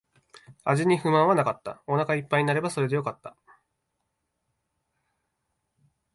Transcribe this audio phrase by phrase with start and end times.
[0.63, 1.83] 味に不満はなかった。
[1.85, 3.37] お腹一杯になればそれでよかった。